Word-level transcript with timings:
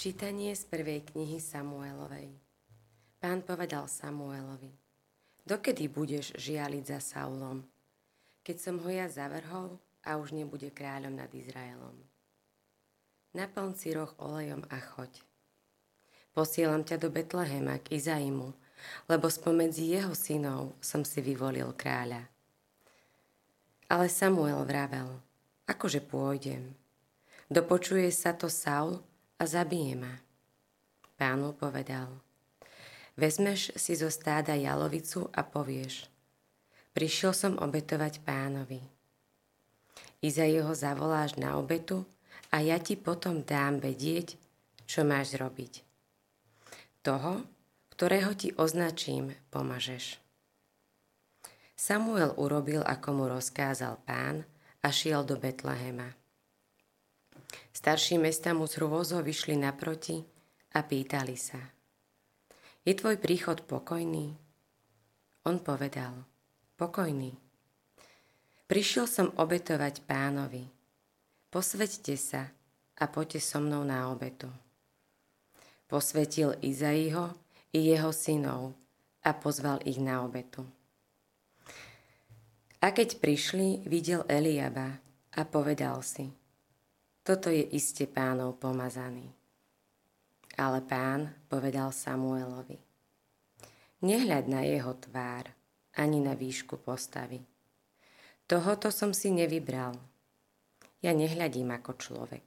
Čítanie 0.00 0.56
z 0.56 0.64
prvej 0.64 1.04
knihy 1.12 1.36
Samuelovej. 1.36 2.32
Pán 3.20 3.44
povedal 3.44 3.84
Samuelovi, 3.84 4.72
dokedy 5.44 5.92
budeš 5.92 6.32
žialiť 6.40 6.84
za 6.88 7.04
Saulom, 7.04 7.60
keď 8.40 8.56
som 8.56 8.80
ho 8.80 8.88
ja 8.88 9.12
zavrhol 9.12 9.76
a 10.00 10.16
už 10.16 10.32
nebude 10.32 10.72
kráľom 10.72 11.20
nad 11.20 11.28
Izraelom. 11.28 12.00
Naplň 13.36 13.76
si 13.76 13.92
roh 13.92 14.08
olejom 14.16 14.64
a 14.72 14.80
choď. 14.80 15.20
Posielam 16.32 16.80
ťa 16.80 16.96
do 16.96 17.12
Betlehema 17.12 17.76
k 17.84 18.00
Izaimu, 18.00 18.56
lebo 19.04 19.28
spomedzi 19.28 20.00
jeho 20.00 20.16
synov 20.16 20.80
som 20.80 21.04
si 21.04 21.20
vyvolil 21.20 21.76
kráľa. 21.76 22.24
Ale 23.92 24.08
Samuel 24.08 24.64
vravel, 24.64 25.20
akože 25.68 26.00
pôjdem. 26.00 26.72
Dopočuje 27.52 28.08
sa 28.08 28.32
to 28.32 28.48
Saul, 28.48 29.09
a 29.40 29.48
zabije 29.48 29.96
ma. 29.96 30.20
Pánu 31.16 31.56
povedal, 31.56 32.12
vezmeš 33.16 33.72
si 33.76 33.96
zo 33.96 34.12
stáda 34.12 34.52
jalovicu 34.52 35.32
a 35.32 35.40
povieš, 35.40 36.12
prišiel 36.92 37.32
som 37.32 37.52
obetovať 37.56 38.20
pánovi. 38.20 38.84
Izaiho 40.20 40.76
zavoláš 40.76 41.40
na 41.40 41.56
obetu 41.56 42.04
a 42.52 42.60
ja 42.60 42.76
ti 42.76 43.00
potom 43.00 43.40
dám 43.40 43.80
vedieť, 43.80 44.36
čo 44.84 45.00
máš 45.08 45.40
robiť. 45.40 45.80
Toho, 47.00 47.40
ktorého 47.96 48.36
ti 48.36 48.52
označím, 48.52 49.32
pomažeš. 49.48 50.20
Samuel 51.72 52.36
urobil, 52.36 52.84
ako 52.84 53.08
mu 53.16 53.24
rozkázal 53.32 54.04
pán 54.04 54.44
a 54.84 54.92
šiel 54.92 55.24
do 55.24 55.40
Betlehema. 55.40 56.19
Starší 57.70 58.20
mesta 58.20 58.52
mu 58.52 58.68
z 58.68 58.76
hrôzo 58.76 59.16
vyšli 59.24 59.56
naproti 59.56 60.20
a 60.76 60.84
pýtali 60.84 61.32
sa. 61.32 61.58
Je 62.84 62.92
tvoj 62.92 63.16
príchod 63.16 63.62
pokojný? 63.64 64.36
On 65.48 65.56
povedal, 65.56 66.12
pokojný. 66.76 67.32
Prišiel 68.68 69.06
som 69.08 69.32
obetovať 69.32 70.04
pánovi. 70.04 70.68
Posveďte 71.50 72.14
sa 72.20 72.42
a 73.00 73.04
poďte 73.08 73.40
so 73.42 73.58
mnou 73.58 73.82
na 73.82 74.12
obetu. 74.12 74.52
Posvetil 75.88 76.54
Izaiho 76.62 77.34
i 77.74 77.90
jeho 77.90 78.14
synov 78.14 78.76
a 79.24 79.34
pozval 79.34 79.82
ich 79.88 79.98
na 79.98 80.22
obetu. 80.22 80.62
A 82.80 82.92
keď 82.92 83.18
prišli, 83.18 83.88
videl 83.88 84.24
Eliaba 84.28 85.00
a 85.32 85.42
povedal 85.48 86.00
si– 86.04 86.30
toto 87.20 87.52
je 87.52 87.60
iste 87.76 88.08
pánov 88.08 88.56
pomazaný. 88.56 89.28
Ale 90.56 90.80
pán 90.84 91.36
povedal 91.48 91.92
Samuelovi, 91.92 92.80
nehľad 94.04 94.44
na 94.48 94.64
jeho 94.64 94.96
tvár, 94.96 95.52
ani 95.96 96.20
na 96.20 96.32
výšku 96.32 96.80
postavy. 96.80 97.44
Tohoto 98.48 98.90
som 98.90 99.14
si 99.14 99.30
nevybral. 99.30 99.94
Ja 101.00 101.16
nehľadím 101.16 101.70
ako 101.70 101.96
človek. 101.96 102.46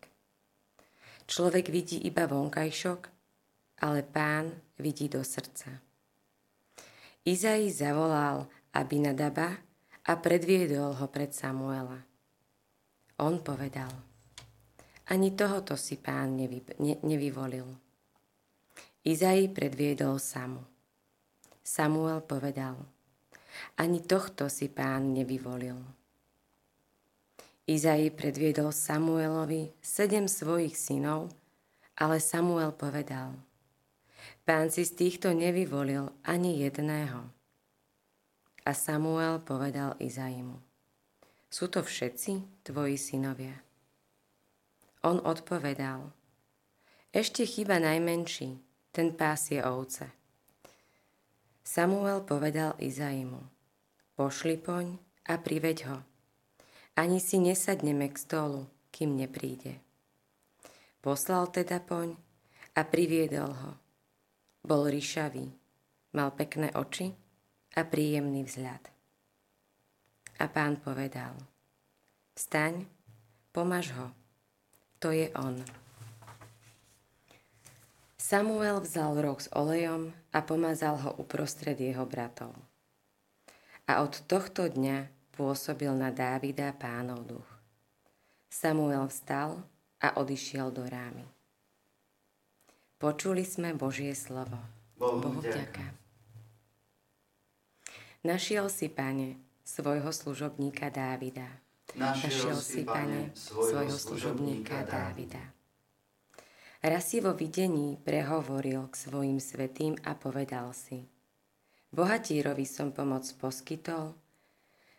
Človek 1.26 1.72
vidí 1.72 2.04
iba 2.04 2.28
vonkajšok, 2.28 3.02
ale 3.82 4.04
pán 4.04 4.52
vidí 4.78 5.08
do 5.08 5.24
srdca. 5.24 5.80
Izai 7.24 7.72
zavolal 7.72 8.52
Abinadaba 8.76 9.64
a 10.04 10.14
predviedol 10.20 11.00
ho 11.00 11.08
pred 11.08 11.32
Samuela. 11.32 12.04
On 13.18 13.40
povedal– 13.40 13.90
ani 15.14 15.38
tohoto 15.38 15.78
si 15.78 16.02
pán 16.02 16.34
nevy, 16.34 16.66
ne, 16.82 16.98
nevyvolil. 17.06 17.70
Izai 19.06 19.46
predviedol 19.46 20.18
Samu. 20.18 20.66
Samuel 21.62 22.26
povedal, 22.26 22.82
ani 23.78 24.02
tohto 24.02 24.50
si 24.50 24.74
pán 24.74 25.14
nevyvolil. 25.14 25.78
Izai 27.70 28.10
predviedol 28.10 28.74
Samuelovi 28.74 29.70
sedem 29.86 30.26
svojich 30.26 30.74
synov, 30.74 31.30
ale 31.94 32.18
Samuel 32.18 32.74
povedal, 32.74 33.38
pán 34.50 34.74
si 34.74 34.82
z 34.82 34.98
týchto 34.98 35.30
nevyvolil 35.30 36.10
ani 36.26 36.58
jedného. 36.66 37.30
A 38.66 38.72
Samuel 38.74 39.46
povedal 39.46 39.94
Izaimu, 40.02 40.58
sú 41.54 41.70
to 41.70 41.86
všetci 41.86 42.66
tvoji 42.66 42.98
synovia. 42.98 43.73
On 45.04 45.20
odpovedal, 45.20 46.16
ešte 47.12 47.44
chyba 47.44 47.76
najmenší, 47.78 48.56
ten 48.96 49.12
pás 49.12 49.52
je 49.52 49.60
ovce. 49.60 50.08
Samuel 51.60 52.24
povedal 52.24 52.80
Izaimu, 52.80 53.44
pošli 54.16 54.56
poň 54.58 54.96
a 55.28 55.36
priveď 55.38 55.78
ho. 55.92 56.00
Ani 56.96 57.20
si 57.20 57.38
nesadneme 57.38 58.10
k 58.10 58.18
stolu, 58.18 58.64
kým 58.96 59.20
nepríde. 59.20 59.78
Poslal 61.04 61.52
teda 61.52 61.84
poň 61.84 62.16
a 62.74 62.82
priviedol 62.88 63.52
ho. 63.52 63.72
Bol 64.64 64.88
ryšavý, 64.88 65.52
mal 66.16 66.32
pekné 66.32 66.72
oči 66.80 67.12
a 67.76 67.84
príjemný 67.84 68.48
vzhľad. 68.48 68.88
A 70.40 70.48
pán 70.48 70.80
povedal, 70.80 71.36
vstaň, 72.40 72.88
pomaž 73.52 73.92
ho 74.00 74.23
to 75.04 75.12
je 75.12 75.28
on. 75.36 75.60
Samuel 78.16 78.80
vzal 78.80 79.20
roh 79.20 79.36
s 79.36 79.52
olejom 79.52 80.16
a 80.32 80.40
pomazal 80.40 80.96
ho 80.96 81.12
uprostred 81.20 81.76
jeho 81.76 82.08
bratov. 82.08 82.56
A 83.84 84.00
od 84.00 84.16
tohto 84.32 84.72
dňa 84.72 85.12
pôsobil 85.36 85.92
na 85.92 86.08
Dávida 86.08 86.72
pánov 86.72 87.28
duch. 87.28 87.50
Samuel 88.48 89.12
vstal 89.12 89.60
a 90.00 90.16
odišiel 90.16 90.72
do 90.72 90.88
rámy. 90.88 91.28
Počuli 92.96 93.44
sme 93.44 93.76
Božie 93.76 94.16
slovo. 94.16 94.56
Bohu, 94.96 95.20
Bohu 95.20 95.44
vďaka. 95.44 95.84
Našiel 98.24 98.72
si, 98.72 98.88
pane, 98.88 99.36
svojho 99.68 100.16
služobníka 100.16 100.88
Dávida 100.88 101.63
Našiel 101.94 102.58
si, 102.58 102.82
pane, 102.82 103.30
svojho 103.38 103.94
služobníka 103.94 104.82
Dávida. 104.82 105.54
Raz 106.82 107.14
si 107.14 107.22
vo 107.22 107.38
videní 107.38 108.02
prehovoril 108.02 108.90
k 108.90 108.96
svojim 108.98 109.38
svetým 109.38 109.94
a 110.02 110.18
povedal 110.18 110.74
si 110.74 111.06
Bohatírovi 111.94 112.66
som 112.66 112.90
pomoc 112.90 113.30
poskytol 113.38 114.18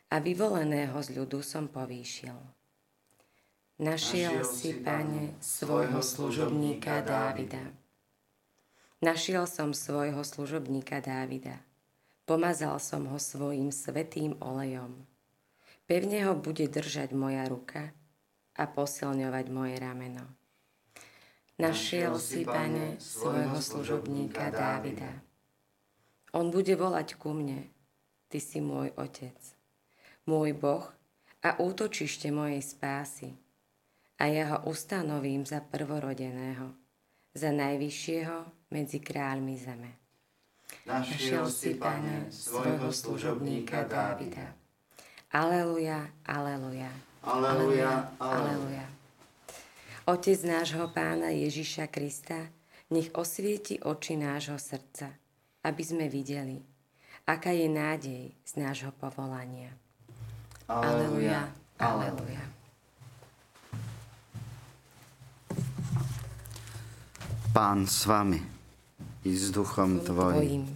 a 0.07 0.17
vyvoleného 0.23 0.95
z 1.03 1.19
ľudu 1.19 1.43
som 1.43 1.67
povýšil. 1.67 2.39
Našiel 3.83 4.47
si, 4.47 4.79
pane, 4.79 5.35
svojho 5.43 5.99
služobníka 5.99 7.03
Dávida. 7.03 7.75
Našiel 9.03 9.51
som 9.51 9.75
svojho 9.75 10.23
služobníka 10.23 11.03
Dávida. 11.03 11.59
Pomazal 12.23 12.79
som 12.79 13.11
ho 13.11 13.19
svojim 13.19 13.75
svetým 13.75 14.39
olejom 14.39 15.03
Pevne 15.85 16.25
ho 16.25 16.33
bude 16.33 16.65
držať 16.65 17.13
moja 17.13 17.45
ruka 17.45 17.93
a 18.57 18.65
posilňovať 18.65 19.47
moje 19.53 19.77
rameno. 19.77 20.25
Našiel 21.61 22.19
si, 22.19 22.43
pane, 22.43 22.97
svojho 22.99 23.61
služobníka 23.61 24.51
Dávida. 24.51 25.23
On 26.35 26.51
bude 26.51 26.75
volať 26.75 27.15
ku 27.15 27.31
mne, 27.31 27.71
ty 28.27 28.43
si 28.43 28.59
môj 28.59 28.91
otec, 28.99 29.39
môj 30.27 30.51
Boh 30.57 30.89
a 31.45 31.55
útočište 31.63 32.35
mojej 32.35 32.59
spásy. 32.59 33.39
A 34.19 34.27
ja 34.33 34.57
ho 34.57 34.59
ustanovím 34.67 35.47
za 35.47 35.63
prvorodeného, 35.63 36.75
za 37.37 37.55
najvyššieho 37.55 38.71
medzi 38.75 38.99
kráľmi 38.99 39.55
zeme. 39.55 39.93
Našiel 40.89 41.47
si, 41.53 41.77
pane, 41.79 42.33
svojho 42.33 42.91
služobníka 42.91 43.87
Dávida. 43.87 44.64
Aleluja, 45.35 46.07
aleluja. 46.23 46.87
Aleluja, 47.27 48.07
aleluja. 48.23 48.87
Otec 50.07 50.39
nášho 50.47 50.87
pána 50.95 51.35
Ježiša 51.35 51.91
Krista, 51.91 52.39
nech 52.95 53.11
osvieti 53.19 53.83
oči 53.83 54.15
nášho 54.15 54.55
srdca, 54.63 55.11
aby 55.67 55.83
sme 55.83 56.07
videli, 56.07 56.63
aká 57.27 57.51
je 57.51 57.67
nádej 57.67 58.31
z 58.47 58.53
nášho 58.63 58.95
povolania. 58.95 59.75
Aleluja, 60.71 61.51
aleluja. 61.83 62.45
Pán 67.51 67.91
s 67.91 68.07
vami 68.07 68.39
i 69.27 69.35
s 69.35 69.51
duchom 69.51 69.99
tvojim. 69.99 70.71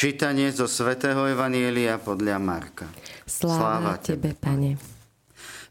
Čítanie 0.00 0.48
zo 0.48 0.64
svätého 0.64 1.28
Evanielia 1.28 2.00
podľa 2.00 2.40
Marka. 2.40 2.88
Sláva, 3.28 3.52
Sláva 3.52 3.94
Tebe, 4.00 4.32
Pane. 4.32 4.80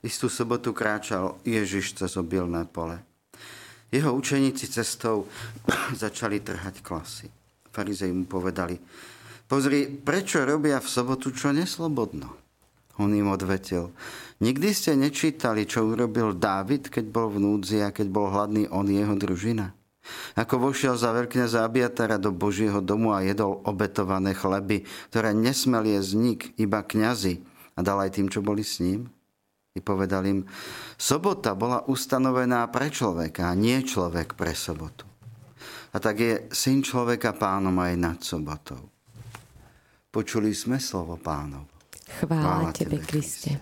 Istú 0.05 0.29
sobotu 0.29 0.69
kráčal 0.69 1.41
Ježiš 1.41 1.97
cez 1.97 2.13
obilné 2.13 2.61
pole. 2.69 3.01
Jeho 3.89 4.13
učeníci 4.13 4.69
cestou 4.69 5.25
začali 6.05 6.45
trhať 6.45 6.85
klasy. 6.85 7.25
Farizej 7.73 8.13
mu 8.13 8.29
povedali, 8.29 8.77
pozri, 9.49 9.89
prečo 9.89 10.45
robia 10.45 10.77
v 10.77 10.85
sobotu 10.85 11.33
čo 11.33 11.49
neslobodno? 11.49 12.29
On 13.01 13.09
im 13.09 13.33
odvetil, 13.33 13.89
nikdy 14.45 14.77
ste 14.77 14.93
nečítali, 14.93 15.65
čo 15.65 15.89
urobil 15.89 16.37
Dávid, 16.37 16.93
keď 16.93 17.05
bol 17.09 17.33
v 17.33 17.41
núdzi 17.49 17.81
a 17.81 17.89
keď 17.89 18.05
bol 18.13 18.29
hladný 18.29 18.69
on 18.69 18.93
jeho 18.93 19.17
družina? 19.17 19.73
Ako 20.39 20.57
vošiel 20.57 20.95
za 20.95 21.11
veľkňaza 21.11 21.65
Abiatara 21.65 22.15
do 22.15 22.31
Božieho 22.31 22.79
domu 22.79 23.11
a 23.11 23.21
jedol 23.21 23.59
obetované 23.67 24.31
chleby, 24.31 24.87
ktoré 25.11 25.35
nesmel 25.35 25.85
jesť 25.85 26.11
nik, 26.15 26.41
iba 26.55 26.81
kňazi 26.81 27.43
a 27.75 27.79
dal 27.83 27.99
aj 28.03 28.15
tým, 28.15 28.27
čo 28.31 28.39
boli 28.39 28.63
s 28.63 28.79
ním? 28.79 29.11
I 29.77 29.79
povedal 29.79 30.25
im, 30.25 30.39
sobota 30.97 31.53
bola 31.53 31.85
ustanovená 31.85 32.65
pre 32.73 32.89
človeka 32.89 33.51
a 33.51 33.57
nie 33.59 33.79
človek 33.85 34.33
pre 34.33 34.51
sobotu. 34.57 35.05
A 35.93 35.97
tak 35.97 36.21
je 36.21 36.33
syn 36.53 36.81
človeka 36.81 37.33
pánom 37.37 37.73
aj 37.81 37.93
nad 37.97 38.17
sobotou. 38.21 38.91
Počuli 40.09 40.53
sme 40.57 40.81
slovo 40.81 41.21
pánov. 41.21 41.69
Chvála, 42.09 42.41
Chvála 42.41 42.71
Tebe, 42.73 42.97
Kriste. 43.05 43.61